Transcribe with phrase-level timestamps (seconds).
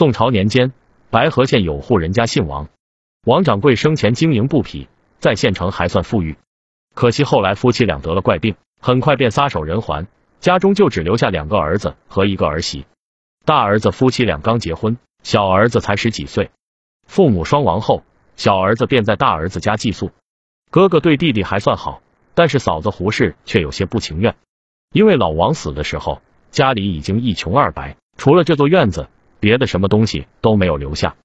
[0.00, 0.72] 宋朝年间，
[1.10, 2.70] 白河县有户人家姓王，
[3.26, 4.88] 王掌柜生前经营布匹，
[5.18, 6.38] 在县城还算富裕。
[6.94, 10.06] 可惜后来夫妻俩得了怪病，很快便撒手人寰，
[10.38, 12.86] 家中就只留下两个儿子和一个儿媳。
[13.44, 16.50] 大儿子夫妻俩刚结婚，小儿子才十几岁。
[17.06, 18.02] 父母双亡后，
[18.36, 20.12] 小儿子便在大儿子家寄宿。
[20.70, 22.00] 哥哥对弟弟还算好，
[22.32, 24.34] 但是嫂子胡氏却有些不情愿，
[24.94, 29.10] 因为老王死的时候，家里已经一穷二白，除了这座院子，
[29.40, 31.16] 别的什么东西都没有留下。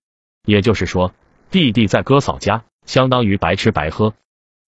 [0.47, 1.13] 也就是说，
[1.51, 4.13] 弟弟在哥嫂家相当于白吃白喝。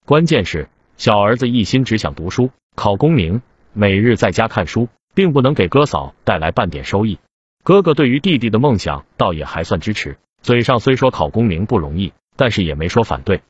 [0.06, 0.70] 关键是。
[1.00, 7.20] 小儿子一心只想读书、考功名，每日在家看书，并不能给哥嫂带来半点收益。
[7.64, 13.44] 哥哥对于弟弟的梦想倒也还算支持，嘴上虽说考功名不容易，但是也没说反对。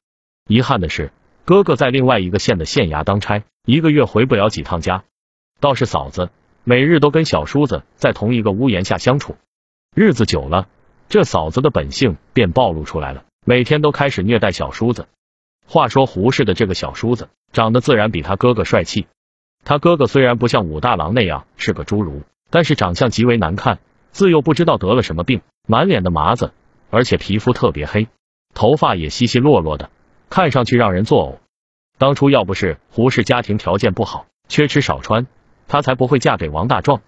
[0.49, 1.13] 遗憾的是，
[1.45, 5.05] 哥哥在另外一个县的县衙当差，一个月回不了几趟家。
[5.61, 6.29] 倒是嫂子，
[6.65, 9.37] 每日都跟小叔子在同一个屋檐下相处，
[9.99, 10.67] 日子久了，
[11.09, 15.07] 这嫂子的本性便暴露出来了，每天都开始虐待小叔子。
[15.65, 19.07] 话说胡氏的这个小叔子长得自然比他哥哥帅气。
[19.63, 23.79] 他哥哥虽然不像武大郎那样是个侏儒，但是长相极为难看，
[24.11, 26.51] 自幼不知道得了什么病，满脸的麻子，
[26.91, 28.07] 而且皮肤特别黑，
[28.53, 29.89] 头发也稀稀落落的，
[30.29, 31.37] 看上去让人作呕。
[31.97, 35.25] 当初要不是胡氏家庭条件不好，缺吃少穿，
[35.67, 37.01] 她才不会嫁给王大壮。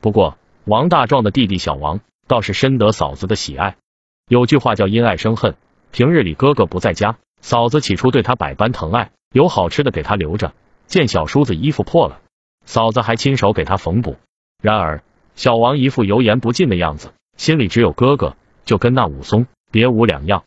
[0.00, 1.98] 不过王大壮的弟弟小王
[2.28, 3.76] 倒是深得嫂子的喜爱。
[4.28, 5.56] 有句话叫因爱生恨，
[5.90, 7.16] 平日里哥哥不在家。
[7.40, 10.52] 嫂子起初对他百般疼爱，有好吃的给他留着，
[10.86, 12.20] 见小叔子衣服破了，
[12.64, 14.16] 嫂子还亲手给他缝补。
[14.60, 15.02] 然而
[15.34, 20.44] 小王一副油盐不进的样子，心里只有哥哥，就跟那武松别无两样。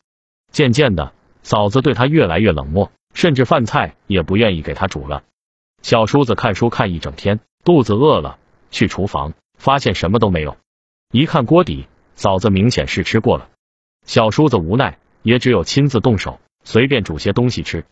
[0.52, 5.24] 渐渐的，嫂子对他越来越冷漠，甚至饭菜也不愿意给他煮了。
[5.82, 8.38] 小叔子看书看一整天，肚子饿了，
[8.70, 10.58] 去厨房发现什么都没有，
[11.12, 13.50] 一看锅底，嫂子明显是吃过了。
[14.06, 16.40] 小叔子无奈，也只有亲自动手。
[16.64, 17.86] 随便煮些东西吃。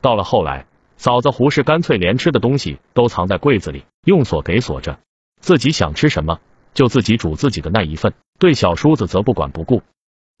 [0.00, 4.98] 到了后来，嫂子胡氏干脆连吃的东西都藏在柜子里，用锁给锁着，
[5.40, 6.40] 自己想吃什么
[6.74, 9.82] 就自己煮自己的那一份，对小叔子则不管不顾。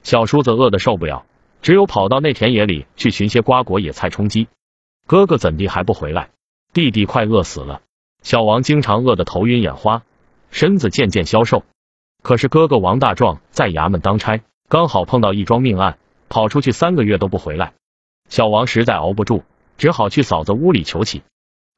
[0.02, 1.24] 小叔子饿得受不了，
[1.62, 4.48] 只有跑到那田野里去寻些瓜果野菜充饥。
[5.06, 6.30] 哥哥怎地还不回来？
[6.72, 7.80] 弟弟快饿死了。
[8.22, 10.02] 小王经常饿得头晕眼花，
[10.50, 11.62] 身子渐渐消瘦。
[12.22, 15.98] 可是哥哥王大壮在衙门当差，刚好碰到一桩命案。
[16.30, 17.72] 跑出去三个月都不回来，
[18.28, 19.44] 小王实在熬不住，
[19.78, 21.22] 只好去嫂子屋里求起。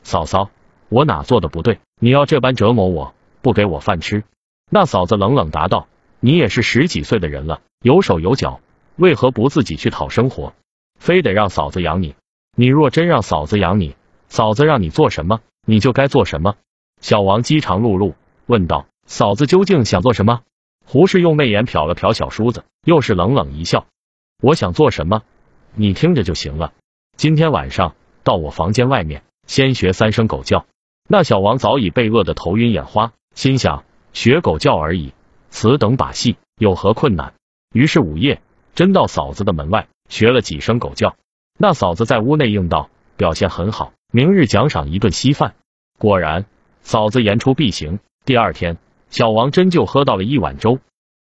[0.02, 0.50] 嫂嫂，
[0.88, 1.78] 我哪做的不对？
[2.00, 4.24] 你要这般折磨我，不给我饭吃？
[4.68, 5.86] 那嫂子冷冷答道
[6.18, 8.60] ：“你也是十几岁的人了，有手有脚，
[8.96, 10.52] 为何不自己去讨生活？
[10.98, 12.16] 非得让嫂子养你？
[12.56, 13.94] 你若真让嫂子养你，
[14.26, 16.56] 嫂子让你做什么，你就该做什么。”
[17.00, 18.14] 小王饥肠辘辘，
[18.46, 20.42] 问道：“嫂子究竟想做什么？”
[20.86, 23.86] 胡氏用媚眼瞟了瞟小叔子，又是冷冷一笑。
[24.40, 25.22] 我想做什么，
[25.74, 26.72] 你听着就行了。
[27.16, 30.64] 今天晚上到我房间外面，先学三声狗叫。
[31.08, 35.12] 那小王早已被饿得头晕眼花，心想学狗叫而已，
[35.50, 37.34] 此等把戏有何困难？
[37.74, 38.40] 于是午夜
[38.76, 41.16] 真到嫂子的门外学了几声狗叫。
[41.58, 45.56] 那嫂子在屋内应道，表现很好，明日奖赏一顿稀饭。
[45.98, 46.46] 果然，
[46.80, 47.98] 嫂子言出必行。
[48.24, 48.76] 第二天，
[49.10, 50.78] 小王真就喝到了一碗粥，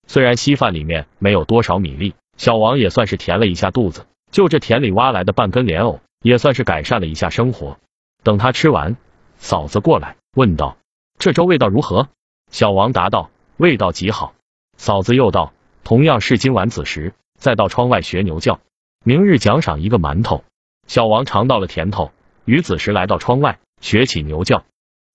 [0.06, 2.14] 虽然稀饭里面没有多少米粒。
[2.36, 7.78] 小王也算是填了一下肚子，就这田里挖来的半根莲藕，也算是改善了一下生活。
[8.22, 8.96] 等他吃完，
[9.36, 10.76] 嫂子过来问道
[11.18, 12.08] ：“这粥味道如何？”
[12.52, 14.34] 小王答道：“味道极好。”
[14.76, 18.60] 嫂子又道：“同样是今晚子时，再到窗外学牛叫，
[19.02, 20.44] 明日奖赏一个馒头。”
[20.86, 22.12] 小王尝到了甜头，
[22.44, 24.64] 与子时来到窗外学起牛叫。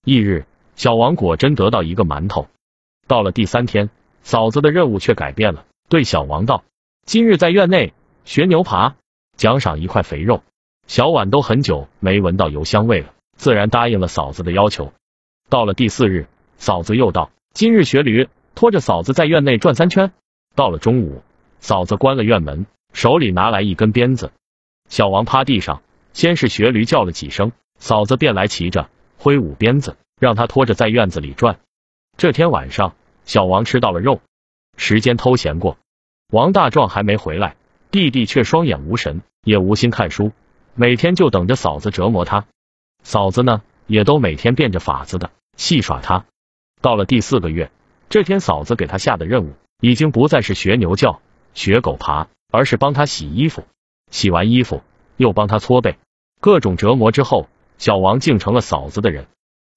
[0.04, 0.44] 翌日，
[0.76, 2.48] 小王果真得到一个馒头。
[3.06, 3.90] 到了第三天，
[4.22, 6.64] 嫂子的任务却改变了，对小王道。
[7.04, 7.92] 今日在院内
[8.24, 8.94] 学牛爬，
[9.36, 10.42] 奖赏一块肥肉。
[10.86, 14.92] 小婉都很久没闻到油香味了，自然答应了嫂子的要求。
[15.48, 20.12] 到了第四日，嫂子又道：“今日学驴，拖着嫂子在院内转三圈。”
[20.54, 21.22] 到了中午，
[21.60, 24.32] 嫂子关了院门，手里拿来一根鞭子。
[24.88, 25.82] 小王趴地上，
[26.12, 31.58] 先是学驴叫了几声，嫂子便来骑着，挥舞鞭子，让他拖着在院子里转。
[32.16, 34.20] 这天晚上，小王吃到了肉，
[34.76, 35.78] 时间偷闲过。
[36.30, 37.56] 王大壮还没回来，
[37.90, 40.30] 弟弟却双眼无神，也无心看书，
[40.76, 42.46] 每天就等着嫂子折磨他。
[43.02, 46.24] 嫂子呢，也都每天变着法子的戏耍他。
[46.80, 47.72] 到了第四个月，
[48.08, 51.20] 这天嫂子给他下的任务，已经不再是学牛叫、
[51.52, 53.64] 学狗爬，而是帮他洗衣服。
[54.12, 54.84] 洗完衣服，
[55.16, 55.96] 又帮他搓背，
[56.40, 59.26] 各种折磨之后，小王竟成了嫂子的人。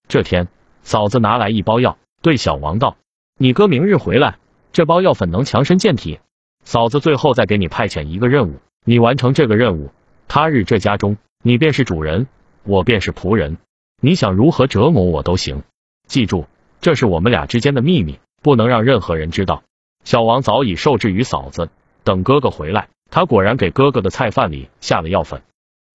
[0.08, 0.48] 这天，
[0.82, 2.98] 嫂子拿来一包药，对小王道
[3.38, 4.38] ：“你哥明日回来。”
[4.72, 6.20] 这包药粉能强身健体。
[6.64, 9.92] 嫂子最后再给你派遣一个任务，你完成这个任务，
[10.28, 12.28] 他日这家中你便是主人，
[12.64, 13.58] 我便是仆人。
[14.02, 15.64] 你想如何折磨我都行。
[16.08, 16.46] 记住，
[16.82, 19.64] 这是我们俩之间的秘密，不能让任何人知道。
[20.04, 21.70] 小王早已受制于嫂子，
[22.04, 25.42] 等哥哥回来，他果然给哥哥的菜饭里下了药粉。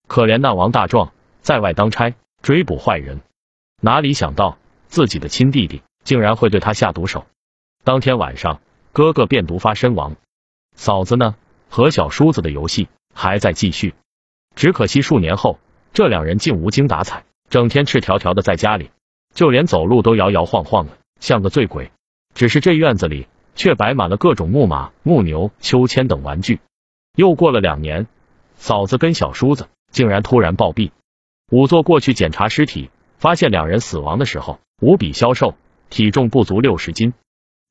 [0.07, 3.21] 可怜那王大壮在外当差追捕坏人，
[3.81, 4.57] 哪里想到
[4.87, 7.25] 自己的亲弟弟竟然会对他下毒手。
[7.83, 8.61] 当天晚上，
[8.93, 10.15] 哥哥便毒发身亡。
[10.75, 11.35] 嫂子呢？
[11.67, 13.95] 和小叔子的游戏还在继续，
[14.55, 15.57] 只可惜数年后，
[15.93, 18.91] 这两人竟无精打采，整天赤条条的在家里，
[19.33, 21.91] 就连走路都摇摇晃晃的，像个醉鬼。
[22.35, 26.59] 只是这院子里却摆满了各种木马、木牛、秋千等玩具。
[27.15, 28.07] 又过了两年，
[28.55, 30.91] 嫂子跟小叔子竟然突然暴毙。
[31.49, 32.89] 仵作过去检查尸体，
[33.21, 35.53] 发现两人死亡的时候无比消瘦，
[35.91, 37.13] 体重不足六十斤。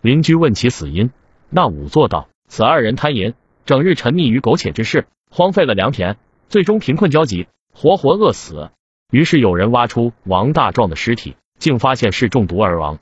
[0.01, 1.11] 邻居问其死因，
[1.49, 2.29] 那仵作道。
[2.47, 3.35] 此二人贪淫，
[3.67, 6.17] 整日沉溺于苟且之事，荒废了良田，
[6.49, 8.71] 最终贫困交集，活活饿死。
[9.11, 13.01] 于是有人挖出王大壮的尸体，竟发现是中毒而亡。